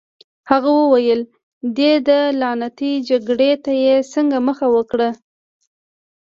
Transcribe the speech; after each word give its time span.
هغه 0.49 0.69
وویل: 0.81 1.21
دې 1.77 1.91
لعنتي 2.39 2.91
جګړې 3.09 3.51
ته 3.63 3.71
دې 3.83 3.95
څنګه 4.13 4.37
مخه 4.47 4.65
وکړه؟ 4.75 5.09